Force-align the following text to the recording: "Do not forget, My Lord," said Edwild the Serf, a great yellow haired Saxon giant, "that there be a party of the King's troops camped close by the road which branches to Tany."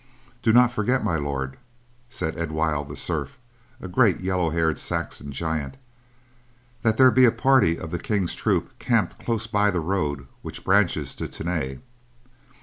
"Do 0.41 0.51
not 0.51 0.71
forget, 0.71 1.03
My 1.03 1.17
Lord," 1.17 1.57
said 2.09 2.35
Edwild 2.35 2.89
the 2.89 2.95
Serf, 2.95 3.37
a 3.79 3.87
great 3.87 4.19
yellow 4.19 4.49
haired 4.49 4.79
Saxon 4.79 5.31
giant, 5.31 5.77
"that 6.81 6.97
there 6.97 7.11
be 7.11 7.25
a 7.25 7.31
party 7.31 7.77
of 7.77 7.91
the 7.91 7.99
King's 7.99 8.33
troops 8.33 8.73
camped 8.79 9.19
close 9.19 9.45
by 9.45 9.69
the 9.69 9.79
road 9.79 10.25
which 10.41 10.63
branches 10.63 11.13
to 11.13 11.27
Tany." 11.27 11.81